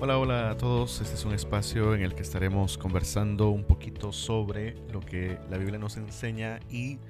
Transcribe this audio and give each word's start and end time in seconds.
Hola, 0.00 0.16
hola 0.16 0.50
a 0.50 0.56
todos. 0.56 1.00
Este 1.00 1.16
es 1.16 1.24
un 1.24 1.34
espacio 1.34 1.92
en 1.92 2.02
el 2.02 2.14
que 2.14 2.22
estaremos 2.22 2.78
conversando 2.78 3.48
un 3.50 3.64
poquito 3.64 4.12
sobre 4.12 4.74
lo 4.92 5.00
que 5.00 5.40
la 5.50 5.58
Biblia 5.58 5.80
nos 5.80 5.96
enseña 5.96 6.60
y 6.70 7.00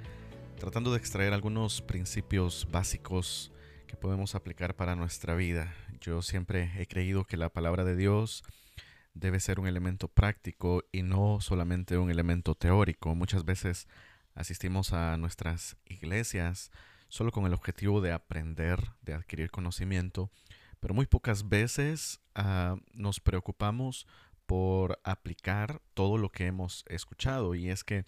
tratando 0.59 0.91
de 0.91 0.97
extraer 0.97 1.35
algunos 1.35 1.83
principios 1.83 2.67
básicos 2.73 3.53
que 3.87 3.99
podemos 3.99 4.35
aplicar 4.35 4.75
para 4.75 4.97
nuestra 4.97 5.35
vida. 5.35 5.75
Yo 6.01 6.23
siempre 6.23 6.73
he 6.79 6.87
creído 6.87 7.27
que 7.27 7.37
la 7.37 7.51
palabra 7.51 7.85
de 7.85 7.95
Dios 7.95 8.43
debe 9.13 9.39
ser 9.39 9.61
un 9.61 9.67
elemento 9.67 10.09
práctico 10.09 10.83
y 10.91 11.03
no 11.03 11.43
solamente 11.43 11.99
un 11.99 12.11
elemento 12.11 12.55
teórico. 12.55 13.15
Muchas 13.15 13.45
veces 13.45 13.87
asistimos 14.35 14.95
a 14.95 15.19
nuestras 15.19 15.77
iglesias 15.85 16.71
solo 17.09 17.33
con 17.33 17.45
el 17.45 17.53
objetivo 17.53 18.01
de 18.01 18.13
aprender, 18.13 18.81
de 19.03 19.13
adquirir 19.13 19.51
conocimiento, 19.51 20.31
pero 20.81 20.95
muy 20.95 21.07
pocas 21.07 21.49
veces 21.49 22.21
ah, 22.35 22.77
nos 22.93 23.21
preocupamos 23.21 24.07
por 24.47 24.99
aplicar 25.05 25.83
todo 25.95 26.17
lo 26.17 26.31
que 26.31 26.47
hemos 26.47 26.85
escuchado. 26.89 27.55
Y 27.55 27.69
es 27.69 27.85
que 27.85 28.07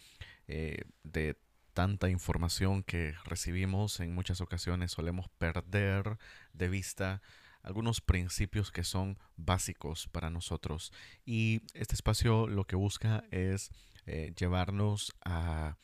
eh, 0.49 0.85
de 1.05 1.37
tanta 1.75 2.09
información 2.09 2.83
que 2.83 3.15
recibimos 3.25 4.01
en 4.01 4.15
muchas 4.15 4.41
ocasiones 4.41 4.93
solemos 4.93 5.29
perder 5.39 6.19
de 6.53 6.69
vista 6.69 7.23
algunos 7.63 8.01
principios 8.01 8.73
que 8.73 8.85
son 8.85 9.19
básicos 9.37 10.09
para 10.09 10.31
nosotros. 10.31 10.93
Y 11.25 11.63
este 11.75 11.95
espacio 11.95 12.47
lo 12.47 12.65
que 12.67 12.77
busca 12.77 13.25
es 13.31 13.71
eh, 14.07 14.33
llevarnos 14.37 15.13
a 15.25 15.77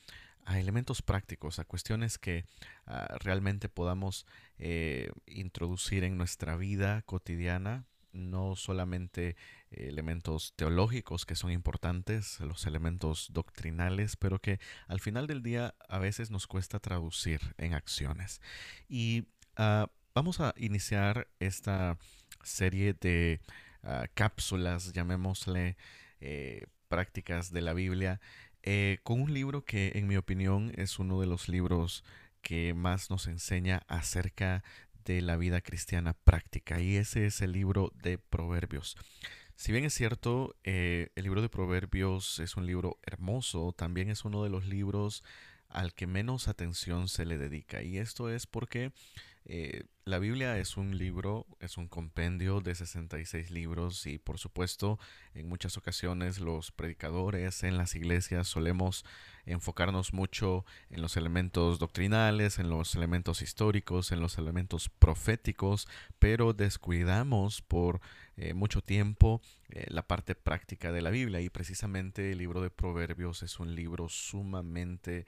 a 0.47 0.59
elementos 0.59 1.03
prácticos, 1.03 1.59
a 1.59 1.65
cuestiones 1.65 2.19
que 2.19 2.45
ah, 2.87 3.17
realmente 3.21 3.69
podamos 3.69 4.27
eh, 4.59 5.11
introducir 5.27 6.05
en 6.05 6.17
nuestra 6.17 6.57
vida 6.57 7.03
cotidiana, 7.03 7.85
no 8.13 8.57
solamente 8.57 9.37
elementos 9.71 10.55
teológicos 10.57 11.27
que 11.27 11.35
son 11.35 11.51
importantes, 11.51 12.41
los 12.41 12.67
elementos 12.67 13.29
doctrinales, 13.33 14.17
pero 14.17 14.39
que 14.39 14.59
al 14.87 15.01
final 15.01 15.27
del 15.27 15.43
día 15.43 15.75
a 15.89 15.99
veces 15.99 16.31
nos 16.31 16.47
cuesta 16.47 16.79
traducir 16.79 17.55
en 17.59 17.75
acciones. 17.75 18.41
Y 18.89 19.27
ah, 19.57 19.91
vamos 20.15 20.41
a 20.41 20.55
iniciar 20.57 21.29
esta 21.41 21.99
serie 22.43 22.95
de 22.95 23.41
ah, 23.83 24.07
cápsulas, 24.15 24.93
llamémosle 24.93 25.77
eh, 26.21 26.67
prácticas 26.89 27.53
de 27.53 27.61
la 27.61 27.75
Biblia, 27.75 28.21
eh, 28.67 28.99
con 29.05 29.21
un 29.21 29.33
libro 29.33 29.65
que 29.65 29.93
en 29.95 30.09
mi 30.09 30.17
opinión 30.17 30.73
es 30.75 30.99
uno 30.99 31.21
de 31.21 31.29
los 31.29 31.49
libros 31.49 32.03
que 32.43 32.75
más 32.75 33.11
nos 33.11 33.29
enseña 33.29 33.83
acerca 33.87 34.65
de 35.05 35.23
la 35.23 35.37
vida 35.37 35.61
cristiana 35.61 36.15
práctica 36.15 36.81
y 36.81 36.97
ese 36.97 37.27
es 37.27 37.41
el 37.43 37.53
libro 37.53 37.93
de 38.03 38.19
Proverbios. 38.19 38.97
Si 39.55 39.71
bien 39.71 39.85
es 39.85 39.95
cierto, 39.95 40.57
eh, 40.65 41.11
el 41.15 41.23
libro 41.23 41.43
de 41.43 41.49
Proverbios 41.49 42.41
es 42.41 42.57
un 42.57 42.67
libro 42.67 42.99
hermoso, 43.05 43.73
también 43.73 44.11
es 44.11 44.25
uno 44.25 44.43
de 44.43 44.51
los 44.51 44.67
libros 44.67 45.23
al 45.69 45.95
que 45.95 46.09
menos 46.09 46.49
atención 46.49 47.09
se 47.09 47.25
le 47.25 47.39
dedica. 47.39 47.85
Y 47.85 47.99
esto 47.99 48.31
es 48.31 48.49
porque 48.49 48.91
eh, 49.49 49.85
la 50.05 50.19
Biblia 50.19 50.59
es 50.59 50.77
un 50.77 50.99
libro, 50.99 51.47
es 51.61 51.79
un 51.79 51.87
compendio 51.87 52.61
de 52.61 52.75
66 52.75 53.53
libros 53.53 54.07
y 54.07 54.19
por 54.19 54.39
supuesto 54.39 54.99
en 55.35 55.49
muchas 55.49 55.77
ocasiones 55.77 56.41
los 56.41 56.73
predicadores 56.73 57.63
en 57.63 57.77
las 57.77 57.95
iglesias 57.95 58.49
solemos 58.49 59.05
enfocarnos 59.45 60.13
mucho 60.13 60.65
en 60.91 61.01
los 61.01 61.17
elementos 61.17 61.79
doctrinales, 61.79 62.59
en 62.59 62.71
los 62.71 62.97
elementos 62.97 63.41
históricos, 63.41 64.11
en 64.11 64.21
los 64.21 64.37
elementos 64.39 64.89
proféticos, 64.89 65.87
pero 66.19 66.53
descuidamos 66.53 67.63
por 67.63 68.01
eh, 68.37 68.53
mucho 68.53 68.83
tiempo 68.83 69.41
eh, 69.69 69.87
la 69.89 70.07
parte 70.09 70.35
práctica 70.35 70.91
de 70.91 71.03
la 71.03 71.11
Biblia 71.11 71.41
y 71.41 71.51
precisamente 71.51 72.33
el 72.33 72.39
libro 72.39 72.63
de 72.63 72.71
Proverbios 72.71 73.45
es 73.45 73.61
un 73.61 73.77
libro 73.77 74.09
sumamente 74.09 75.25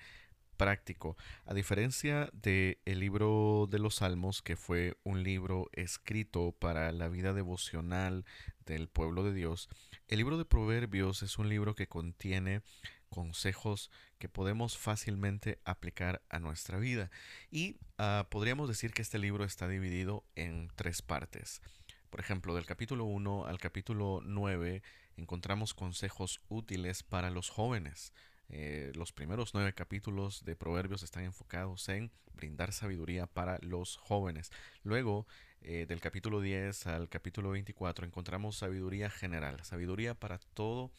práctico. 0.58 1.16
A 1.46 1.54
diferencia 1.54 2.28
del 2.34 2.76
el 2.84 3.00
libro 3.00 3.66
de 3.70 3.78
los 3.78 3.96
Salmos, 3.96 4.42
que 4.42 4.56
fue 4.56 4.98
un 5.04 5.22
libro 5.22 5.70
escrito 5.72 6.52
para 6.58 6.92
la 6.92 7.08
vida 7.08 7.32
devocional 7.32 8.26
del 8.66 8.88
pueblo 8.88 9.24
de 9.24 9.32
Dios, 9.32 9.70
el 10.08 10.18
libro 10.18 10.36
de 10.36 10.44
Proverbios 10.44 11.22
es 11.22 11.38
un 11.38 11.48
libro 11.48 11.74
que 11.74 11.88
contiene 11.88 12.60
consejos 13.08 13.90
que 14.18 14.28
podemos 14.28 14.76
fácilmente 14.76 15.60
aplicar 15.64 16.22
a 16.28 16.38
nuestra 16.38 16.78
vida. 16.78 17.10
Y 17.50 17.76
ah, 17.96 18.26
podríamos 18.30 18.68
decir 18.68 18.92
que 18.92 19.00
este 19.00 19.18
libro 19.18 19.44
está 19.44 19.68
dividido 19.68 20.24
en 20.34 20.70
tres 20.76 21.00
partes. 21.00 21.62
Por 22.10 22.20
ejemplo, 22.20 22.54
del 22.54 22.66
capítulo 22.66 23.04
1 23.04 23.46
al 23.46 23.58
capítulo 23.58 24.20
9 24.24 24.82
encontramos 25.16 25.74
consejos 25.74 26.40
útiles 26.48 27.02
para 27.02 27.30
los 27.30 27.50
jóvenes. 27.50 28.12
Eh, 28.50 28.92
los 28.94 29.12
primeros 29.12 29.52
nueve 29.52 29.74
capítulos 29.74 30.44
de 30.44 30.56
Proverbios 30.56 31.02
están 31.02 31.24
enfocados 31.24 31.88
en 31.88 32.10
brindar 32.34 32.72
sabiduría 32.72 33.26
para 33.26 33.58
los 33.60 33.96
jóvenes. 33.96 34.50
Luego, 34.82 35.26
eh, 35.60 35.86
del 35.86 36.00
capítulo 36.00 36.40
10 36.40 36.86
al 36.86 37.08
capítulo 37.08 37.50
24, 37.50 38.06
encontramos 38.06 38.56
sabiduría 38.56 39.10
general, 39.10 39.62
sabiduría 39.64 40.14
para 40.14 40.38
todo, 40.38 40.90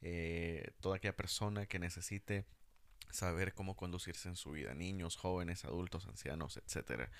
eh, 0.00 0.70
toda 0.80 0.96
aquella 0.96 1.16
persona 1.16 1.66
que 1.66 1.78
necesite 1.78 2.46
saber 3.10 3.54
cómo 3.54 3.76
conducirse 3.76 4.28
en 4.28 4.36
su 4.36 4.52
vida, 4.52 4.74
niños, 4.74 5.16
jóvenes, 5.16 5.64
adultos, 5.64 6.06
ancianos, 6.06 6.56
etcétera. 6.56 7.10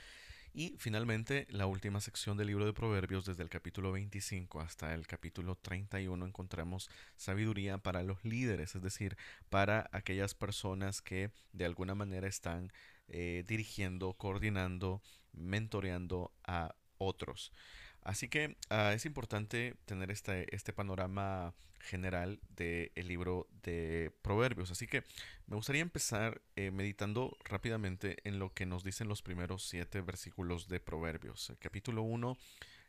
Y 0.57 0.77
finalmente, 0.79 1.49
la 1.51 1.67
última 1.67 2.01
sección 2.01 2.37
del 2.37 2.47
libro 2.47 2.65
de 2.65 2.73
Proverbios, 2.73 3.27
desde 3.27 3.43
el 3.43 3.49
capítulo 3.49 3.91
25 3.91 4.61
hasta 4.61 4.95
el 4.95 5.05
capítulo 5.05 5.57
31, 5.57 6.25
encontramos 6.25 6.89
sabiduría 7.17 7.79
para 7.79 8.05
los 8.05 8.25
líderes, 8.25 8.77
es 8.77 8.81
decir, 8.81 9.17
para 9.51 9.89
aquellas 9.91 10.35
personas 10.35 11.03
que 11.03 11.33
de 11.53 11.65
alguna 11.65 11.97
manera 11.97 12.29
están 12.29 12.73
eh, 13.09 13.43
dirigiendo, 13.49 14.13
coordinando, 14.13 15.03
mentoreando 15.33 16.31
a 16.45 16.77
otros. 16.99 17.51
Así 18.05 18.29
que 18.29 18.57
ah, 18.69 18.93
es 18.93 19.07
importante 19.07 19.77
tener 19.87 20.11
este, 20.11 20.55
este 20.55 20.73
panorama 20.75 21.55
general 21.81 22.39
del 22.51 22.91
libro 22.97 23.49
de 23.63 24.13
Proverbios. 24.23 24.71
Así 24.71 24.87
que 24.87 25.05
me 25.47 25.57
gustaría 25.57 25.83
empezar 25.83 26.43
eh, 26.57 26.71
meditando 26.71 27.37
rápidamente 27.45 28.19
en 28.25 28.39
lo 28.39 28.53
que 28.53 28.67
nos 28.67 28.85
dicen 28.85 29.09
los 29.09 29.23
primeros 29.23 29.67
siete 29.67 30.03
versículos 30.03 30.69
de 30.69 30.81
Proverbios. 30.81 31.53
Capítulo 31.59 32.03
1, 32.03 32.37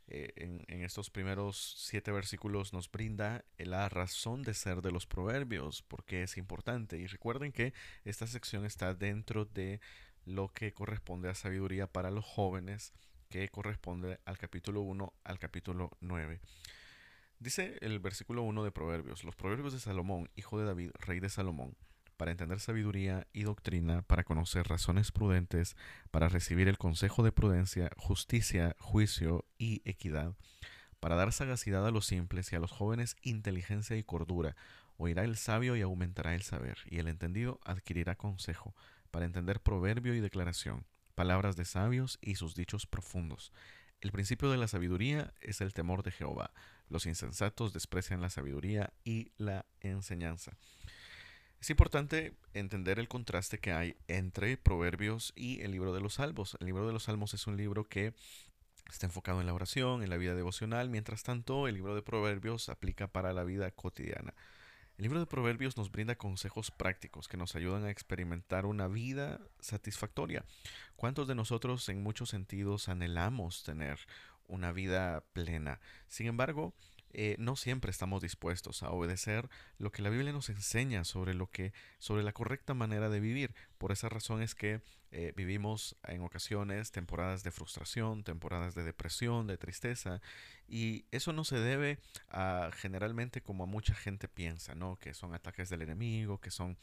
eh, 0.08 0.34
en, 0.36 0.84
estos 0.84 1.10
primeros 1.10 1.76
siete 1.80 2.12
versículos, 2.12 2.74
nos 2.74 2.92
brinda 2.92 3.46
la 3.58 3.88
razón 3.90 4.44
de 4.44 4.54
ser 4.54 4.82
de 4.82 4.92
los 4.92 5.08
Proverbios, 5.08 5.82
porque 5.82 6.24
es 6.24 6.38
importante. 6.38 6.98
Y 6.98 7.08
recuerden 7.08 7.52
que 7.52 7.74
esta 8.04 8.28
sección 8.28 8.66
está 8.66 8.94
dentro 8.94 9.46
de 9.46 9.80
lo 10.26 10.50
que 10.50 10.74
corresponde 10.74 11.30
a 11.30 11.36
sabiduría 11.36 11.88
para 11.88 12.12
los 12.12 12.26
jóvenes 12.26 12.94
que 13.30 13.50
corresponde 13.50 14.20
al 14.26 14.38
capítulo 14.38 14.82
1 14.82 15.14
al 15.24 15.40
capítulo 15.40 15.92
9. 16.02 16.40
Dice 17.40 17.78
el 17.82 18.00
versículo 18.00 18.44
1 18.44 18.64
de 18.64 18.72
Proverbios, 18.72 19.24
los 19.24 19.36
proverbios 19.36 19.74
de 19.74 19.80
Salomón, 19.80 20.30
hijo 20.36 20.58
de 20.58 20.66
David, 20.66 20.92
rey 21.00 21.20
de 21.20 21.30
Salomón, 21.30 21.76
para 22.16 22.32
entender 22.32 22.60
sabiduría 22.60 23.28
y 23.34 23.44
doctrina, 23.44 24.02
para 24.04 24.24
conocer 24.24 24.68
razones 24.68 25.12
prudentes, 25.12 25.76
para 26.12 26.30
recibir 26.30 26.68
el 26.68 26.78
consejo 26.78 27.24
de 27.24 27.32
prudencia, 27.32 27.92
justicia, 27.98 28.76
juicio 28.80 29.46
y 29.58 29.82
equidad, 29.84 30.34
para 31.00 31.16
dar 31.16 31.34
sagacidad 31.34 31.86
a 31.86 31.92
los 31.92 32.06
simples 32.06 32.52
y 32.52 32.56
a 32.56 32.60
los 32.60 32.72
jóvenes 32.72 33.18
inteligencia 33.22 33.98
y 33.98 34.04
cordura. 34.04 34.56
Oirá 34.98 35.26
el 35.26 35.36
sabio 35.36 35.76
y 35.76 35.82
aumentará 35.82 36.36
el 36.36 36.44
saber, 36.44 36.78
y 36.86 37.00
el 37.00 37.10
entendido 37.10 37.60
adquirirá 37.66 38.16
consejo, 38.16 38.74
para 39.12 39.26
entender 39.26 39.60
proverbio 39.60 40.16
y 40.16 40.22
declaración 40.22 40.86
palabras 41.16 41.56
de 41.56 41.66
sabios 41.66 42.20
y 42.22 42.36
sus 42.36 42.56
dichos 42.56 42.86
profundos. 42.86 43.52
El 44.02 44.12
principio 44.12 44.52
de 44.52 44.58
la 44.58 44.68
sabiduría 44.68 45.34
es 45.42 45.62
el 45.62 45.74
temor 45.74 46.04
de 46.04 46.12
Jehová. 46.12 46.52
Los 46.90 47.06
insensatos 47.06 47.74
desprecian 47.74 48.22
la 48.22 48.30
sabiduría 48.30 48.94
y 49.04 49.32
la 49.38 49.66
enseñanza. 49.80 50.58
Es 51.60 51.70
importante 51.72 52.36
entender 52.54 53.00
el 53.00 53.08
contraste 53.08 53.58
que 53.58 53.72
hay 53.72 53.96
entre 54.08 54.58
Proverbios 54.58 55.34
y 55.36 55.62
el 55.62 55.72
libro 55.72 55.94
de 55.94 56.02
los 56.02 56.16
Salmos. 56.16 56.58
El 56.60 56.68
libro 56.68 56.86
de 56.86 56.94
los 56.94 57.04
Salmos 57.04 57.34
es 57.34 57.48
un 57.48 57.58
libro 57.58 57.86
que 57.86 58.14
está 58.88 59.08
enfocado 59.08 59.42
en 59.42 59.48
la 59.48 59.54
oración, 59.54 60.04
en 60.04 60.12
la 60.12 60.18
vida 60.18 60.36
devocional, 60.36 60.90
mientras 60.90 61.24
tanto 61.24 61.68
el 61.68 61.74
libro 61.74 61.96
de 61.96 62.04
Proverbios 62.04 62.70
aplica 62.70 63.08
para 63.08 63.34
la 63.34 63.44
vida 63.44 63.72
cotidiana. 63.72 64.36
El 64.98 65.04
libro 65.04 65.20
de 65.20 65.26
Proverbios 65.26 65.76
nos 65.76 65.92
brinda 65.92 66.16
consejos 66.16 66.72
prácticos 66.72 67.28
que 67.28 67.36
nos 67.36 67.54
ayudan 67.56 67.84
a 67.84 67.92
experimentar 67.92 68.66
una 68.66 68.88
vida 68.88 69.42
satisfactoria. 69.60 70.46
¿Cuántos 70.96 71.28
de 71.28 71.36
nosotros 71.36 71.90
en 71.90 72.02
muchos 72.02 72.30
sentidos 72.30 72.88
anhelamos 72.88 73.64
tener 73.64 74.00
una 74.48 74.72
vida 74.72 75.26
plena? 75.34 75.82
Sin 76.08 76.28
embargo, 76.28 76.74
eh, 77.12 77.36
no 77.40 77.58
siempre 77.58 77.92
estamos 77.92 78.22
dispuestos 78.22 78.84
a 78.84 78.90
obedecer 78.90 79.50
lo 79.80 79.92
que 79.92 80.02
la 80.02 80.10
Biblia 80.10 80.32
nos 80.32 80.50
enseña 80.50 81.04
sobre 81.04 81.34
lo 81.34 81.52
que, 81.52 81.74
sobre 82.00 82.24
la 82.24 82.32
correcta 82.32 82.74
manera 82.74 83.10
de 83.10 83.20
vivir. 83.20 83.54
Por 83.78 83.92
esa 83.92 84.08
razón 84.08 84.42
es 84.42 84.56
que 84.56 84.80
eh, 85.18 85.32
vivimos 85.34 85.96
en 86.04 86.22
ocasiones 86.24 86.92
temporadas 86.92 87.42
de 87.42 87.52
frustración, 87.52 88.26
temporadas 88.26 88.76
de 88.76 88.84
depresión, 88.84 89.48
de 89.48 89.58
tristeza, 89.58 90.22
y 90.68 91.06
eso 91.12 91.32
no 91.32 91.46
se 91.46 91.58
debe 91.58 92.00
a 92.30 92.70
generalmente 92.74 93.40
como 93.40 93.64
a 93.64 93.66
mucha 93.66 93.96
gente 93.96 94.28
piensa, 94.28 94.76
¿no? 94.76 94.98
Que 94.98 95.14
son 95.14 95.34
ataques 95.34 95.70
del 95.70 95.84
enemigo, 95.84 96.42
que 96.42 96.52
son 96.52 96.78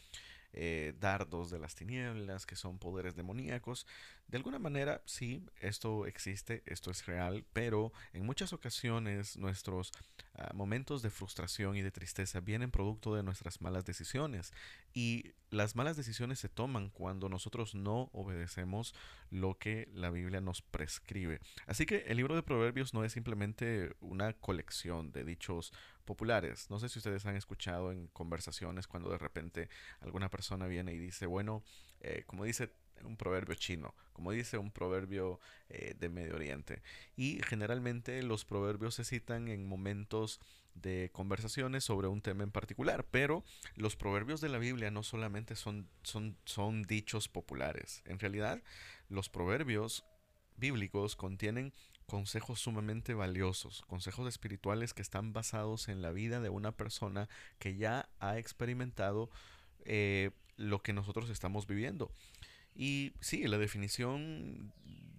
eh, 0.54 0.94
dardos 0.98 1.50
de 1.50 1.58
las 1.58 1.74
tinieblas, 1.74 2.46
que 2.46 2.56
son 2.56 2.78
poderes 2.78 3.16
demoníacos. 3.16 3.86
De 4.32 4.38
alguna 4.38 4.58
manera, 4.58 5.02
sí, 5.04 5.44
esto 5.60 6.06
existe, 6.06 6.62
esto 6.64 6.90
es 6.90 7.04
real, 7.04 7.44
pero 7.52 7.92
en 8.14 8.24
muchas 8.24 8.54
ocasiones 8.54 9.36
nuestros 9.36 9.92
ah, 10.36 10.50
momentos 10.54 11.02
de 11.02 11.10
frustración 11.10 11.76
y 11.76 11.82
de 11.82 11.90
tristeza 11.90 12.40
vienen 12.40 12.70
producto 12.70 13.14
de 13.14 13.22
nuestras 13.22 13.60
malas 13.60 13.84
decisiones. 13.84 14.54
Y 14.94 15.32
las 15.50 15.76
malas 15.76 15.98
decisiones 15.98 16.38
se 16.38 16.48
toman 16.48 16.88
cuando 16.88 17.28
nosotros 17.28 17.74
no 17.74 18.08
obedecemos 18.14 18.94
lo 19.28 19.58
que 19.58 19.90
la 19.92 20.08
Biblia 20.08 20.40
nos 20.40 20.62
prescribe. 20.62 21.38
Así 21.66 21.84
que 21.84 22.06
el 22.08 22.16
libro 22.16 22.34
de 22.34 22.42
Proverbios 22.42 22.94
no 22.94 23.04
es 23.04 23.12
simplemente 23.12 23.94
una 24.00 24.32
colección 24.32 25.12
de 25.12 25.24
dichos 25.24 25.74
populares. 26.06 26.70
No 26.70 26.78
sé 26.78 26.88
si 26.88 27.00
ustedes 27.00 27.26
han 27.26 27.36
escuchado 27.36 27.92
en 27.92 28.06
conversaciones 28.06 28.86
cuando 28.86 29.10
de 29.10 29.18
repente 29.18 29.68
alguna 30.00 30.30
persona 30.30 30.66
viene 30.68 30.94
y 30.94 30.98
dice, 30.98 31.26
bueno, 31.26 31.62
eh, 32.00 32.24
como 32.26 32.44
dice 32.44 32.72
un 33.04 33.16
proverbio 33.16 33.54
chino, 33.54 33.94
como 34.12 34.32
dice 34.32 34.58
un 34.58 34.70
proverbio 34.70 35.40
eh, 35.68 35.94
de 35.98 36.08
Medio 36.08 36.34
Oriente. 36.34 36.82
Y 37.16 37.40
generalmente 37.42 38.22
los 38.22 38.44
proverbios 38.44 38.94
se 38.94 39.04
citan 39.04 39.48
en 39.48 39.66
momentos 39.66 40.40
de 40.74 41.10
conversaciones 41.12 41.84
sobre 41.84 42.08
un 42.08 42.22
tema 42.22 42.44
en 42.44 42.50
particular, 42.50 43.04
pero 43.10 43.44
los 43.76 43.96
proverbios 43.96 44.40
de 44.40 44.48
la 44.48 44.58
Biblia 44.58 44.90
no 44.90 45.02
solamente 45.02 45.54
son, 45.54 45.88
son, 46.02 46.36
son 46.44 46.82
dichos 46.84 47.28
populares, 47.28 48.02
en 48.06 48.18
realidad 48.18 48.62
los 49.08 49.28
proverbios 49.28 50.04
bíblicos 50.56 51.16
contienen 51.16 51.72
consejos 52.06 52.60
sumamente 52.60 53.14
valiosos, 53.14 53.82
consejos 53.86 54.28
espirituales 54.28 54.94
que 54.94 55.02
están 55.02 55.32
basados 55.32 55.88
en 55.88 56.02
la 56.02 56.12
vida 56.12 56.40
de 56.40 56.50
una 56.50 56.72
persona 56.72 57.28
que 57.58 57.76
ya 57.76 58.08
ha 58.20 58.38
experimentado 58.38 59.30
eh, 59.84 60.30
lo 60.56 60.82
que 60.82 60.92
nosotros 60.92 61.30
estamos 61.30 61.66
viviendo. 61.66 62.12
Y 62.74 63.12
sí, 63.20 63.46
la 63.46 63.58
definición 63.58 64.72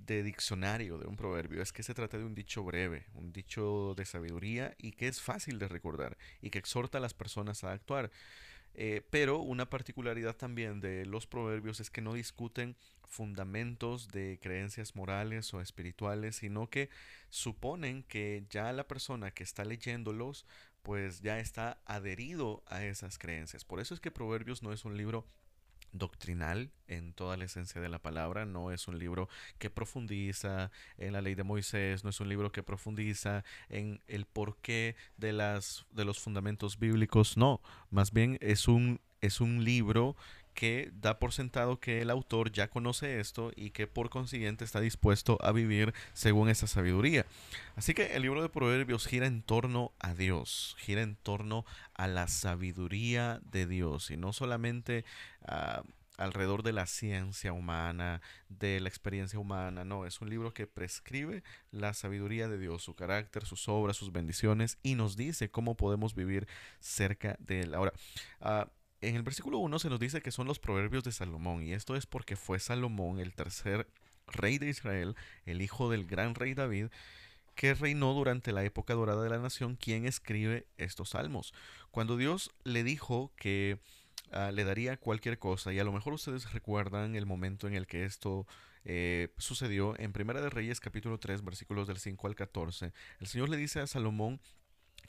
de 0.05 0.23
diccionario 0.23 0.97
de 0.97 1.07
un 1.07 1.15
proverbio 1.15 1.61
es 1.61 1.71
que 1.71 1.83
se 1.83 1.93
trata 1.93 2.17
de 2.17 2.25
un 2.25 2.35
dicho 2.35 2.63
breve, 2.63 3.05
un 3.13 3.31
dicho 3.31 3.93
de 3.95 4.05
sabiduría 4.05 4.75
y 4.77 4.91
que 4.91 5.07
es 5.07 5.21
fácil 5.21 5.59
de 5.59 5.67
recordar 5.67 6.17
y 6.41 6.49
que 6.49 6.59
exhorta 6.59 6.97
a 6.97 7.01
las 7.01 7.13
personas 7.13 7.63
a 7.63 7.71
actuar. 7.71 8.11
Eh, 8.75 9.01
pero 9.11 9.39
una 9.39 9.69
particularidad 9.69 10.35
también 10.35 10.81
de 10.81 11.05
los 11.05 11.27
proverbios 11.27 11.79
es 11.79 11.91
que 11.91 12.01
no 12.01 12.13
discuten 12.13 12.75
fundamentos 13.07 14.07
de 14.07 14.39
creencias 14.41 14.95
morales 14.95 15.53
o 15.53 15.61
espirituales, 15.61 16.37
sino 16.37 16.69
que 16.69 16.89
suponen 17.29 18.01
que 18.03 18.45
ya 18.49 18.73
la 18.73 18.87
persona 18.87 19.31
que 19.31 19.43
está 19.43 19.63
leyéndolos 19.63 20.47
pues 20.81 21.21
ya 21.21 21.39
está 21.39 21.79
adherido 21.85 22.63
a 22.67 22.83
esas 22.83 23.17
creencias. 23.17 23.63
Por 23.63 23.79
eso 23.79 23.93
es 23.93 24.01
que 24.01 24.11
Proverbios 24.11 24.63
no 24.63 24.73
es 24.73 24.83
un 24.83 24.97
libro 24.97 25.25
doctrinal 25.93 26.71
en 26.87 27.13
toda 27.13 27.37
la 27.37 27.45
esencia 27.45 27.79
de 27.79 27.89
la 27.89 27.99
palabra, 27.99 28.45
no 28.45 28.71
es 28.71 28.87
un 28.87 28.99
libro 28.99 29.29
que 29.57 29.69
profundiza 29.69 30.71
en 30.97 31.13
la 31.13 31.21
ley 31.21 31.35
de 31.35 31.43
Moisés, 31.43 32.03
no 32.03 32.09
es 32.09 32.19
un 32.19 32.29
libro 32.29 32.51
que 32.51 32.63
profundiza 32.63 33.43
en 33.69 34.01
el 34.07 34.25
porqué 34.25 34.95
de 35.17 35.33
las 35.33 35.85
de 35.91 36.05
los 36.05 36.19
fundamentos 36.19 36.77
bíblicos, 36.77 37.37
no, 37.37 37.61
más 37.89 38.11
bien 38.11 38.37
es 38.41 38.67
un 38.67 38.99
es 39.21 39.39
un 39.39 39.63
libro 39.63 40.17
que 40.53 40.91
da 40.93 41.19
por 41.19 41.33
sentado 41.33 41.79
que 41.79 42.01
el 42.01 42.09
autor 42.09 42.51
ya 42.51 42.69
conoce 42.69 43.19
esto 43.19 43.51
y 43.55 43.71
que 43.71 43.87
por 43.87 44.09
consiguiente 44.09 44.63
está 44.63 44.79
dispuesto 44.79 45.37
a 45.41 45.51
vivir 45.51 45.93
según 46.13 46.49
esa 46.49 46.67
sabiduría. 46.67 47.25
Así 47.75 47.93
que 47.93 48.15
el 48.15 48.21
libro 48.21 48.41
de 48.41 48.49
Proverbios 48.49 49.07
gira 49.07 49.27
en 49.27 49.41
torno 49.41 49.91
a 49.99 50.13
Dios, 50.13 50.75
gira 50.79 51.01
en 51.01 51.15
torno 51.15 51.65
a 51.93 52.07
la 52.07 52.27
sabiduría 52.27 53.41
de 53.43 53.65
Dios 53.67 54.11
y 54.11 54.17
no 54.17 54.33
solamente 54.33 55.05
ah, 55.45 55.83
alrededor 56.17 56.63
de 56.63 56.73
la 56.73 56.85
ciencia 56.85 57.53
humana, 57.53 58.21
de 58.49 58.79
la 58.79 58.89
experiencia 58.89 59.39
humana, 59.39 59.83
no, 59.83 60.05
es 60.05 60.21
un 60.21 60.29
libro 60.29 60.53
que 60.53 60.67
prescribe 60.67 61.43
la 61.71 61.93
sabiduría 61.93 62.47
de 62.47 62.57
Dios, 62.57 62.83
su 62.83 62.95
carácter, 62.95 63.45
sus 63.45 63.67
obras, 63.67 63.97
sus 63.97 64.11
bendiciones 64.11 64.77
y 64.83 64.95
nos 64.95 65.15
dice 65.17 65.49
cómo 65.49 65.75
podemos 65.75 66.15
vivir 66.15 66.47
cerca 66.79 67.35
de 67.39 67.61
él. 67.61 67.73
Ahora, 67.73 67.93
uh, 68.41 68.69
en 69.03 69.15
el 69.15 69.23
versículo 69.23 69.57
1 69.59 69.79
se 69.79 69.89
nos 69.89 69.99
dice 69.99 70.21
que 70.21 70.31
son 70.31 70.47
los 70.47 70.59
proverbios 70.59 71.03
de 71.03 71.11
Salomón, 71.11 71.63
y 71.63 71.73
esto 71.73 71.95
es 71.95 72.05
porque 72.05 72.35
fue 72.35 72.59
Salomón 72.59 73.19
el 73.19 73.33
tercer 73.33 73.87
rey 74.27 74.57
de 74.57 74.69
Israel, 74.69 75.15
el 75.45 75.61
hijo 75.61 75.89
del 75.89 76.05
gran 76.05 76.35
rey 76.35 76.53
David, 76.53 76.87
que 77.55 77.73
reinó 77.73 78.13
durante 78.13 78.51
la 78.51 78.63
época 78.63 78.93
dorada 78.93 79.23
de 79.23 79.29
la 79.29 79.39
nación, 79.39 79.75
quien 79.75 80.05
escribe 80.05 80.67
estos 80.77 81.09
salmos. 81.09 81.53
Cuando 81.91 82.17
Dios 82.17 82.51
le 82.63 82.83
dijo 82.83 83.31
que 83.35 83.79
ah, 84.31 84.51
le 84.51 84.63
daría 84.63 84.97
cualquier 84.97 85.37
cosa, 85.37 85.73
y 85.73 85.79
a 85.79 85.83
lo 85.83 85.91
mejor 85.91 86.13
ustedes 86.13 86.51
recuerdan 86.53 87.15
el 87.15 87.25
momento 87.25 87.67
en 87.67 87.75
el 87.75 87.85
que 87.85 88.05
esto 88.05 88.47
eh, 88.85 89.29
sucedió 89.37 89.97
en 89.99 90.13
Primera 90.13 90.41
de 90.41 90.49
Reyes 90.49 90.79
capítulo 90.79 91.19
3 91.19 91.43
versículos 91.43 91.87
del 91.87 91.99
5 91.99 92.27
al 92.27 92.35
14, 92.35 92.93
el 93.19 93.27
Señor 93.27 93.49
le 93.49 93.57
dice 93.57 93.79
a 93.79 93.87
Salomón 93.87 94.39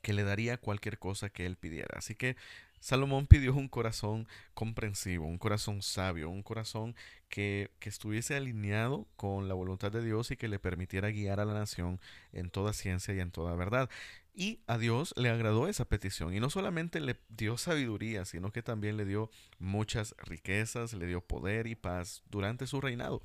que 0.02 0.12
le 0.12 0.24
daría 0.24 0.58
cualquier 0.58 0.98
cosa 0.98 1.30
que 1.30 1.46
él 1.46 1.56
pidiera. 1.56 1.98
Así 1.98 2.14
que 2.14 2.36
Salomón 2.84 3.26
pidió 3.26 3.54
un 3.54 3.68
corazón 3.68 4.28
comprensivo, 4.52 5.24
un 5.24 5.38
corazón 5.38 5.80
sabio, 5.80 6.28
un 6.28 6.42
corazón 6.42 6.94
que, 7.30 7.70
que, 7.78 7.88
estuviese 7.88 8.36
alineado 8.36 9.08
con 9.16 9.48
la 9.48 9.54
voluntad 9.54 9.90
de 9.90 10.04
Dios 10.04 10.30
y 10.30 10.36
que 10.36 10.48
le 10.48 10.58
permitiera 10.58 11.08
guiar 11.08 11.40
a 11.40 11.46
la 11.46 11.54
nación 11.54 11.98
en 12.34 12.50
toda 12.50 12.74
ciencia 12.74 13.14
y 13.14 13.20
en 13.20 13.30
toda 13.30 13.54
verdad. 13.54 13.88
Y 14.34 14.60
a 14.66 14.76
Dios 14.76 15.14
le 15.16 15.30
agradó 15.30 15.66
esa 15.66 15.86
petición. 15.86 16.34
Y 16.34 16.40
no 16.40 16.50
solamente 16.50 17.00
le 17.00 17.18
dio 17.30 17.56
sabiduría, 17.56 18.26
sino 18.26 18.52
que 18.52 18.62
también 18.62 18.98
le 18.98 19.06
dio 19.06 19.30
muchas 19.58 20.14
riquezas, 20.18 20.92
le 20.92 21.06
dio 21.06 21.22
poder 21.22 21.66
y 21.66 21.76
paz 21.76 22.22
durante 22.28 22.66
su 22.66 22.82
reinado. 22.82 23.22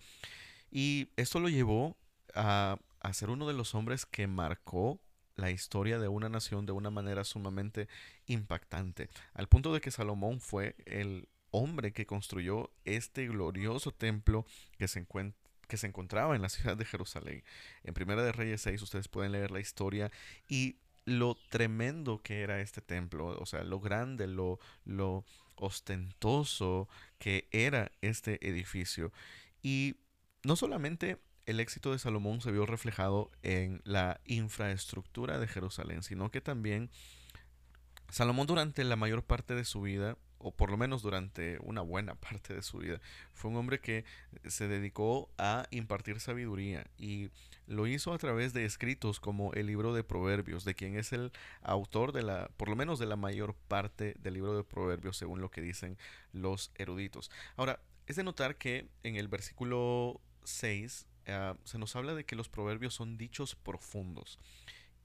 Y 0.71 1.09
esto 1.17 1.41
lo 1.41 1.49
llevó 1.49 1.97
a, 2.33 2.77
a 3.01 3.13
ser 3.13 3.29
uno 3.29 3.45
de 3.45 3.55
los 3.55 3.75
hombres 3.75 4.05
que 4.05 4.25
marcó 4.25 5.01
la 5.35 5.51
historia 5.51 5.99
de 5.99 6.07
una 6.07 6.29
nación 6.29 6.65
de 6.65 6.71
una 6.71 6.91
manera 6.91 7.23
sumamente 7.23 7.87
impactante, 8.29 9.09
al 9.33 9.47
punto 9.47 9.73
de 9.73 9.81
que 9.81 9.91
Salomón 9.91 10.39
fue 10.39 10.75
el 10.85 11.27
hombre 11.51 11.91
que 11.91 12.05
construyó 12.05 12.71
este 12.85 13.27
glorioso 13.27 13.91
templo 13.91 14.45
que 14.77 14.87
se 14.87 15.05
que 15.67 15.77
se 15.77 15.87
encontraba 15.87 16.35
en 16.35 16.41
la 16.41 16.49
ciudad 16.49 16.77
de 16.77 16.85
Jerusalén. 16.85 17.43
En 17.83 17.93
Primera 17.93 18.23
de 18.23 18.31
Reyes 18.31 18.61
6 18.61 18.81
ustedes 18.81 19.07
pueden 19.07 19.33
leer 19.33 19.51
la 19.51 19.59
historia 19.59 20.11
y 20.47 20.77
lo 21.05 21.35
tremendo 21.49 22.19
que 22.19 22.41
era 22.41 22.61
este 22.61 22.81
templo, 22.81 23.37
o 23.39 23.45
sea, 23.45 23.63
lo 23.63 23.79
grande, 23.79 24.27
lo, 24.27 24.59
lo 24.85 25.25
ostentoso 25.55 26.87
que 27.17 27.47
era 27.51 27.91
este 28.01 28.47
edificio. 28.47 29.11
Y 29.61 29.97
no 30.43 30.55
solamente 30.55 31.17
el 31.45 31.59
éxito 31.59 31.91
de 31.91 31.99
Salomón 31.99 32.41
se 32.41 32.51
vio 32.51 32.65
reflejado 32.65 33.31
en 33.41 33.81
la 33.83 34.21
infraestructura 34.25 35.39
de 35.39 35.47
Jerusalén, 35.47 36.03
sino 36.03 36.29
que 36.29 36.41
también 36.41 36.91
Salomón 38.09 38.47
durante 38.47 38.83
la 38.83 38.95
mayor 38.95 39.23
parte 39.23 39.55
de 39.55 39.65
su 39.65 39.81
vida, 39.81 40.17
o 40.37 40.51
por 40.51 40.71
lo 40.71 40.77
menos 40.77 41.01
durante 41.01 41.57
una 41.61 41.81
buena 41.81 42.15
parte 42.19 42.53
de 42.53 42.61
su 42.61 42.79
vida, 42.79 42.99
fue 43.33 43.51
un 43.51 43.57
hombre 43.57 43.79
que 43.79 44.05
se 44.45 44.67
dedicó 44.67 45.29
a 45.37 45.67
impartir 45.71 46.19
sabiduría 46.19 46.87
y 46.97 47.29
lo 47.67 47.87
hizo 47.87 48.13
a 48.13 48.17
través 48.17 48.53
de 48.53 48.65
escritos 48.65 49.19
como 49.19 49.53
el 49.53 49.67
libro 49.67 49.93
de 49.93 50.03
Proverbios, 50.03 50.65
de 50.65 50.75
quien 50.75 50.97
es 50.97 51.13
el 51.13 51.31
autor 51.61 52.11
de 52.11 52.23
la, 52.23 52.49
por 52.57 52.69
lo 52.69 52.75
menos 52.75 52.99
de 52.99 53.05
la 53.05 53.15
mayor 53.15 53.55
parte 53.67 54.15
del 54.19 54.33
libro 54.33 54.55
de 54.55 54.63
Proverbios, 54.63 55.17
según 55.17 55.41
lo 55.41 55.51
que 55.51 55.61
dicen 55.61 55.97
los 56.33 56.71
eruditos. 56.75 57.29
Ahora, 57.57 57.79
es 58.07 58.15
de 58.15 58.23
notar 58.23 58.57
que 58.57 58.87
en 59.03 59.17
el 59.17 59.27
versículo 59.27 60.19
6 60.43 61.05
eh, 61.25 61.53
se 61.63 61.77
nos 61.77 61.95
habla 61.95 62.15
de 62.15 62.25
que 62.25 62.35
los 62.35 62.49
proverbios 62.49 62.95
son 62.95 63.17
dichos 63.17 63.55
profundos. 63.55 64.39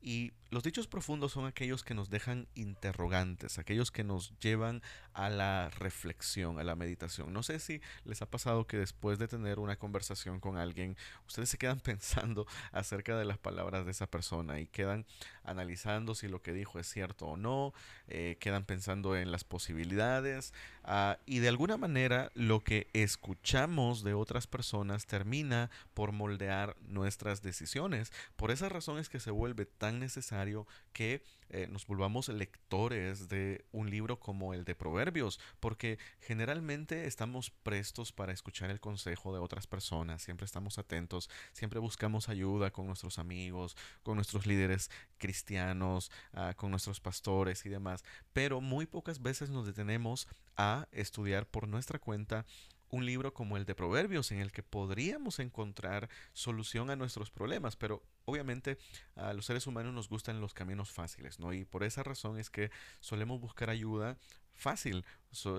Y 0.01 0.33
los 0.55 0.63
dichos 0.63 0.87
profundos 0.87 1.33
son 1.33 1.47
aquellos 1.47 1.83
que 1.83 1.95
nos 1.95 2.11
dejan 2.11 2.47
interrogantes, 2.55 3.59
aquellos 3.59 3.91
que 3.91 4.05
nos 4.05 4.39
llevan 4.39 4.83
a 5.13 5.29
la 5.29 5.69
reflexión, 5.81 6.61
a 6.61 6.65
la 6.65 6.77
meditación. 6.77 7.33
No 7.33 7.43
sé 7.43 7.59
si 7.59 7.81
les 8.05 8.23
ha 8.23 8.31
pasado 8.31 8.65
que 8.65 8.77
después 8.77 9.19
de 9.19 9.27
tener 9.27 9.59
una 9.59 9.75
conversación 9.75 10.39
con 10.39 10.57
alguien, 10.57 10.97
ustedes 11.27 11.49
se 11.49 11.59
quedan 11.59 11.81
pensando 11.81 12.47
acerca 12.71 13.17
de 13.17 13.25
las 13.25 13.37
palabras 13.37 13.85
de 13.85 13.91
esa 13.91 14.07
persona 14.07 14.61
y 14.61 14.69
quedan 14.69 15.07
analizando 15.43 16.15
si 16.15 16.29
lo 16.29 16.41
que 16.41 16.53
dijo 16.53 16.79
es 16.79 16.89
cierto 16.89 17.27
o 17.27 17.37
no, 17.37 17.75
eh, 18.07 18.37
quedan 18.39 18.65
pensando 18.65 19.17
en 19.17 19.33
las 19.33 19.43
posibilidades 19.43 20.55
ah, 20.85 21.19
y 21.27 21.41
de 21.41 21.49
alguna 21.49 21.77
manera 21.79 22.31
lo 22.35 22.63
que 22.63 22.87
escuchamos 22.93 24.05
de 24.05 24.15
otras 24.15 24.47
personas 24.47 25.07
termina 25.07 25.69
por 25.95 26.13
moldear 26.13 26.77
nuestras 26.81 27.43
decisiones. 27.43 28.13
Por 28.37 28.53
esa 28.53 28.69
razón 28.69 28.99
es 28.99 29.09
que 29.09 29.19
se 29.19 29.33
vuelve 29.33 29.67
tan 29.67 29.99
necesario 29.99 30.44
que 30.93 31.23
eh, 31.51 31.69
nos 31.71 31.87
volvamos 31.87 32.29
lectores 32.29 33.29
de 33.29 33.65
un 33.73 33.91
libro 33.91 34.19
como 34.19 34.55
el 34.55 34.65
de 34.65 34.75
Proverbios, 34.75 35.39
porque 35.61 35.99
generalmente 36.21 37.07
estamos 37.07 37.51
prestos 37.51 38.13
para 38.13 38.33
escuchar 38.33 38.71
el 38.71 38.81
consejo 38.81 39.33
de 39.33 39.41
otras 39.41 39.67
personas, 39.67 40.23
siempre 40.23 40.47
estamos 40.47 40.79
atentos, 40.79 41.31
siempre 41.53 41.81
buscamos 41.81 42.29
ayuda 42.29 42.71
con 42.73 42.87
nuestros 42.87 43.19
amigos, 43.19 43.77
con 44.03 44.17
nuestros 44.17 44.47
líderes 44.47 44.91
cristianos, 45.19 46.11
ah, 46.33 46.55
con 46.57 46.71
nuestros 46.71 47.01
pastores 47.01 47.65
y 47.67 47.69
demás, 47.69 48.05
pero 48.33 48.61
muy 48.61 48.87
pocas 48.87 49.23
veces 49.23 49.51
nos 49.51 49.67
detenemos 49.67 50.27
a 50.57 50.89
estudiar 50.93 51.47
por 51.47 51.69
nuestra 51.69 51.99
cuenta 51.99 52.47
un 52.95 53.07
libro 53.07 53.35
como 53.35 53.57
el 53.57 53.65
de 53.65 53.75
Proverbios 53.75 54.31
en 54.31 54.39
el 54.39 54.53
que 54.53 54.63
podríamos 54.63 55.41
encontrar 55.41 56.09
solución 56.33 56.91
a 56.91 56.97
nuestros 56.97 57.31
problemas, 57.31 57.75
pero 57.75 58.03
obviamente 58.25 58.79
a 59.17 59.33
los 59.33 59.47
seres 59.47 59.67
humanos 59.67 59.93
nos 59.93 60.09
gustan 60.09 60.41
los 60.41 60.55
caminos 60.55 60.93
fáciles, 60.93 61.41
¿no? 61.41 61.53
Y 61.53 61.65
por 61.65 61.83
esa 61.83 62.05
razón 62.05 62.39
es 62.39 62.51
que 62.51 62.71
solemos 63.01 63.41
buscar 63.41 63.69
ayuda 63.69 64.17
fácil. 64.53 65.05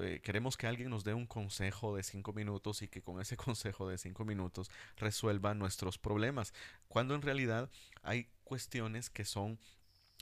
Eh, 0.02 0.22
queremos 0.24 0.56
que 0.56 0.68
alguien 0.68 0.90
nos 0.90 1.04
dé 1.04 1.14
un 1.14 1.28
consejo 1.28 1.98
de 1.98 2.04
cinco 2.04 2.32
minutos 2.32 2.82
y 2.82 2.88
que 2.88 3.02
con 3.02 3.20
ese 3.20 3.36
consejo 3.46 3.90
de 3.90 3.98
cinco 3.98 4.24
minutos 4.24 4.72
resuelva 4.96 5.54
nuestros 5.54 5.98
problemas, 5.98 6.54
cuando 6.88 7.16
en 7.16 7.22
realidad 7.22 7.70
hay 8.02 8.30
cuestiones 8.46 9.10
que 9.10 9.26
son 9.26 9.60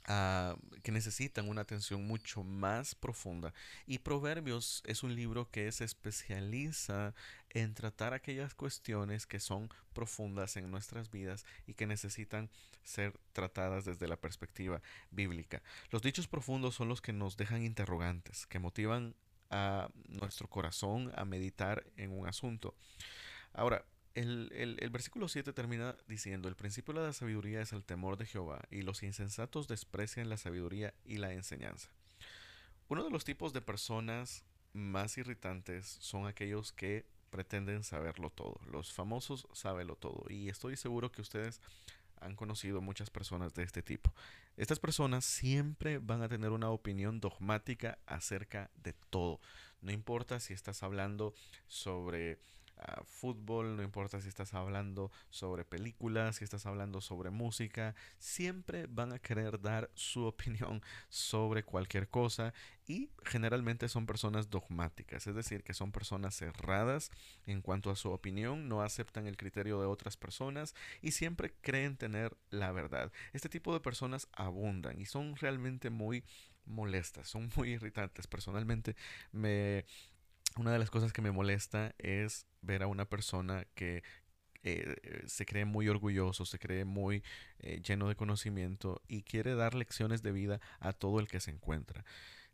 Ah, 0.06 0.56
que 0.82 0.92
necesitan 0.92 1.48
una 1.48 1.62
atención 1.62 2.06
mucho 2.06 2.42
más 2.42 2.94
profunda. 2.94 3.54
Y 3.86 4.00
Proverbios 4.00 4.82
es 4.84 5.02
un 5.02 5.14
libro 5.14 5.50
que 5.50 5.72
se 5.72 5.84
especializa 5.84 7.14
en 7.48 7.72
tratar 7.72 8.12
aquellas 8.12 8.54
cuestiones 8.54 9.26
que 9.26 9.40
son 9.40 9.70
profundas 9.94 10.58
en 10.58 10.70
nuestras 10.70 11.10
vidas 11.10 11.46
y 11.66 11.72
que 11.72 11.86
necesitan 11.86 12.50
ser 12.82 13.18
tratadas 13.32 13.86
desde 13.86 14.06
la 14.06 14.16
perspectiva 14.16 14.82
bíblica. 15.10 15.62
Los 15.90 16.02
dichos 16.02 16.28
profundos 16.28 16.74
son 16.74 16.88
los 16.88 17.00
que 17.00 17.14
nos 17.14 17.38
dejan 17.38 17.62
interrogantes, 17.62 18.46
que 18.46 18.58
motivan 18.58 19.14
a 19.48 19.88
nuestro 20.08 20.48
corazón 20.50 21.12
a 21.16 21.24
meditar 21.24 21.82
en 21.96 22.10
un 22.10 22.28
asunto. 22.28 22.74
Ahora, 23.54 23.86
el, 24.14 24.90
versículo 24.90 25.28
7 25.28 25.52
termina 25.52 25.96
diciendo, 26.06 26.48
el 26.48 26.54
principio 26.54 26.94
de 26.94 27.02
la 27.02 27.12
sabiduría 27.12 27.60
es 27.60 27.72
el 27.72 27.84
temor 27.84 28.16
de 28.16 28.26
Jehová, 28.26 28.62
y 28.70 28.82
los 28.82 29.02
insensatos 29.02 29.68
desprecian 29.68 30.28
la 30.28 30.36
sabiduría 30.36 30.94
y 31.04 31.16
la 31.16 31.32
enseñanza. 31.32 31.88
Uno 32.88 33.02
de 33.02 33.10
los 33.10 33.24
tipos 33.24 33.52
de 33.52 33.60
personas 33.60 34.44
más 34.72 35.16
irritantes 35.18 35.86
son 36.00 36.26
aquellos 36.26 36.72
que 36.72 37.06
pretenden 37.30 37.82
saberlo 37.82 38.30
todo. 38.30 38.60
Los 38.70 38.92
famosos 38.92 39.48
sabenlo 39.52 39.96
todo. 39.96 40.26
Y 40.28 40.48
estoy 40.48 40.76
seguro 40.76 41.10
que 41.10 41.22
ustedes 41.22 41.60
han 42.20 42.36
conocido 42.36 42.80
muchas 42.80 43.10
personas 43.10 43.54
de 43.54 43.64
este 43.64 43.82
tipo. 43.82 44.12
Estas 44.56 44.78
personas 44.78 45.24
siempre 45.24 45.98
van 45.98 46.22
a 46.22 46.28
tener 46.28 46.50
una 46.50 46.70
opinión 46.70 47.20
dogmática 47.20 47.98
acerca 48.06 48.70
de 48.76 48.92
todo. 49.10 49.40
No 49.80 49.90
importa 49.90 50.38
si 50.38 50.54
estás 50.54 50.82
hablando 50.82 51.34
sobre 51.66 52.38
fútbol, 53.04 53.76
no 53.76 53.82
importa 53.82 54.20
si 54.20 54.28
estás 54.28 54.54
hablando 54.54 55.10
sobre 55.30 55.64
películas, 55.64 56.36
si 56.36 56.44
estás 56.44 56.66
hablando 56.66 57.00
sobre 57.00 57.30
música, 57.30 57.94
siempre 58.18 58.86
van 58.86 59.12
a 59.12 59.18
querer 59.18 59.60
dar 59.60 59.90
su 59.94 60.24
opinión 60.26 60.82
sobre 61.08 61.62
cualquier 61.62 62.08
cosa 62.08 62.52
y 62.86 63.10
generalmente 63.24 63.88
son 63.88 64.06
personas 64.06 64.50
dogmáticas, 64.50 65.26
es 65.26 65.34
decir, 65.34 65.62
que 65.62 65.72
son 65.72 65.92
personas 65.92 66.36
cerradas 66.36 67.10
en 67.46 67.62
cuanto 67.62 67.90
a 67.90 67.96
su 67.96 68.10
opinión, 68.10 68.68
no 68.68 68.82
aceptan 68.82 69.26
el 69.26 69.36
criterio 69.36 69.80
de 69.80 69.86
otras 69.86 70.16
personas 70.16 70.74
y 71.00 71.12
siempre 71.12 71.54
creen 71.62 71.96
tener 71.96 72.36
la 72.50 72.72
verdad. 72.72 73.10
Este 73.32 73.48
tipo 73.48 73.72
de 73.72 73.80
personas 73.80 74.28
abundan 74.32 75.00
y 75.00 75.06
son 75.06 75.36
realmente 75.36 75.90
muy 75.90 76.24
molestas, 76.66 77.28
son 77.28 77.50
muy 77.56 77.70
irritantes. 77.70 78.26
Personalmente 78.26 78.96
me 79.32 79.84
una 80.56 80.72
de 80.72 80.78
las 80.78 80.90
cosas 80.90 81.12
que 81.12 81.22
me 81.22 81.32
molesta 81.32 81.94
es 81.98 82.46
ver 82.62 82.82
a 82.82 82.86
una 82.86 83.04
persona 83.04 83.66
que 83.74 84.02
eh, 84.62 85.22
se 85.26 85.44
cree 85.44 85.64
muy 85.64 85.88
orgulloso, 85.88 86.46
se 86.46 86.58
cree 86.58 86.84
muy 86.84 87.22
eh, 87.58 87.80
lleno 87.82 88.08
de 88.08 88.16
conocimiento 88.16 89.02
y 89.08 89.22
quiere 89.22 89.54
dar 89.54 89.74
lecciones 89.74 90.22
de 90.22 90.32
vida 90.32 90.60
a 90.80 90.92
todo 90.92 91.20
el 91.20 91.28
que 91.28 91.40
se 91.40 91.50
encuentra 91.50 92.04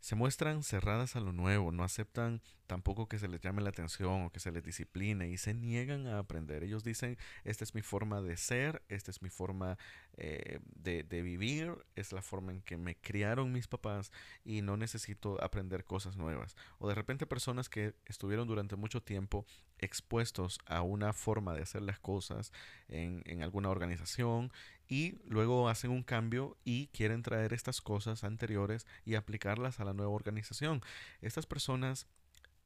se 0.01 0.15
muestran 0.15 0.63
cerradas 0.63 1.15
a 1.15 1.21
lo 1.21 1.33
nuevo, 1.33 1.73
no 1.73 1.85
aceptan 1.85 2.41
tampoco 2.67 3.09
que 3.09 3.19
se 3.19 3.29
les 3.29 3.41
llame 3.41 3.63
la 3.63 3.71
atención 3.71 4.23
o 4.23 4.31
que 4.31 4.41
se 4.41 4.51
les 4.53 4.63
discipline 4.63 5.23
y 5.29 5.37
se 5.37 5.55
niegan 5.55 6.07
a 6.07 6.19
aprender. 6.19 6.63
Ellos 6.63 6.85
dicen, 6.85 7.19
esta 7.45 7.65
es 7.65 7.75
mi 7.75 7.83
forma 7.83 8.23
de 8.23 8.37
ser, 8.37 8.83
esta 8.89 9.11
es 9.11 9.23
mi 9.23 9.29
forma 9.29 9.77
eh, 10.17 10.61
de, 10.65 11.03
de, 11.03 11.23
vivir, 11.23 11.75
es 11.97 12.13
la 12.13 12.23
forma 12.23 12.53
en 12.53 12.63
que 12.63 12.77
me 12.77 12.97
criaron 12.97 13.53
mis 13.53 13.67
papás 13.67 14.13
y 14.45 14.63
no 14.63 14.77
necesito 14.77 15.43
aprender 15.43 15.85
cosas 15.85 16.17
nuevas. 16.17 16.57
O 16.79 16.89
de 16.89 16.95
repente 16.95 17.27
personas 17.27 17.69
que 17.69 17.95
estuvieron 18.07 18.47
durante 18.47 18.77
mucho 18.77 19.03
tiempo 19.03 19.45
expuestos 19.79 20.59
a 20.67 20.83
una 20.83 21.13
forma 21.13 21.55
de 21.55 21.63
hacer 21.63 21.83
las 21.83 21.99
cosas 21.99 22.53
en, 22.89 23.23
en 23.27 23.43
alguna 23.43 23.69
organización 23.69 24.53
y 24.91 25.19
luego 25.25 25.69
hacen 25.69 25.93
un 25.93 26.03
cambio 26.03 26.59
y 26.65 26.89
quieren 26.89 27.23
traer 27.23 27.55
estas 27.55 27.81
cosas 27.81 28.25
anteriores 28.25 28.87
y 29.07 29.15
aplicarlas 29.15 29.79
a 29.79 29.85
la 29.85 29.95
nueva 29.95 30.11
organización. 30.11 30.83
Estas 31.23 31.47
personas 31.47 32.09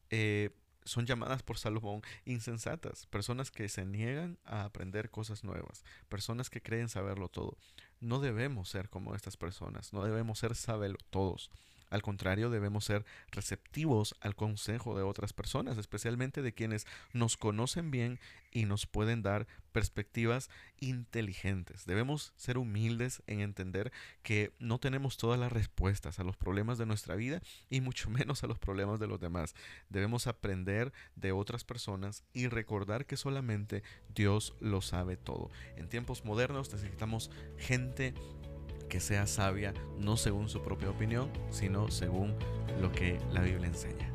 eh, 0.09 0.50
son 0.85 1.04
llamadas 1.04 1.43
por 1.43 1.59
Salomón 1.59 2.02
insensatas, 2.25 3.07
personas 3.07 3.50
que 3.50 3.69
se 3.69 3.85
niegan 3.85 4.38
a 4.45 4.64
aprender 4.64 5.11
cosas 5.11 5.45
nuevas, 5.45 5.85
personas 6.09 6.49
que 6.49 6.62
creen 6.62 6.88
saberlo 6.88 7.28
todo. 7.28 7.59
No 8.00 8.21
debemos 8.21 8.71
ser 8.71 8.88
como 8.88 9.14
estas 9.14 9.37
personas, 9.37 9.93
no 9.93 10.02
debemos 10.02 10.38
ser 10.38 10.54
saberlo 10.54 10.99
todos. 11.11 11.50
Al 11.90 12.02
contrario, 12.02 12.50
debemos 12.50 12.84
ser 12.84 13.04
receptivos 13.30 14.14
al 14.20 14.34
consejo 14.34 14.96
de 14.96 15.02
otras 15.02 15.32
personas, 15.32 15.78
especialmente 15.78 16.42
de 16.42 16.52
quienes 16.52 16.86
nos 17.12 17.36
conocen 17.36 17.90
bien 17.90 18.18
y 18.50 18.64
nos 18.64 18.86
pueden 18.86 19.22
dar 19.22 19.46
perspectivas 19.72 20.48
inteligentes. 20.78 21.84
Debemos 21.84 22.32
ser 22.36 22.56
humildes 22.56 23.22
en 23.26 23.40
entender 23.40 23.92
que 24.22 24.52
no 24.60 24.78
tenemos 24.78 25.16
todas 25.16 25.38
las 25.38 25.52
respuestas 25.52 26.20
a 26.20 26.24
los 26.24 26.36
problemas 26.36 26.78
de 26.78 26.86
nuestra 26.86 27.16
vida 27.16 27.42
y 27.68 27.80
mucho 27.80 28.08
menos 28.10 28.44
a 28.44 28.46
los 28.46 28.58
problemas 28.58 29.00
de 29.00 29.08
los 29.08 29.20
demás. 29.20 29.54
Debemos 29.88 30.26
aprender 30.28 30.92
de 31.16 31.32
otras 31.32 31.64
personas 31.64 32.22
y 32.32 32.46
recordar 32.46 33.06
que 33.06 33.16
solamente 33.16 33.82
Dios 34.14 34.54
lo 34.60 34.80
sabe 34.80 35.16
todo. 35.16 35.50
En 35.76 35.88
tiempos 35.88 36.24
modernos 36.24 36.72
necesitamos 36.72 37.30
gente 37.58 38.14
que 38.94 39.00
sea 39.00 39.26
sabia 39.26 39.74
no 39.98 40.16
según 40.16 40.48
su 40.48 40.62
propia 40.62 40.88
opinión, 40.88 41.28
sino 41.50 41.90
según 41.90 42.32
lo 42.80 42.92
que 42.92 43.18
la 43.32 43.40
Biblia 43.40 43.66
enseña. 43.66 44.08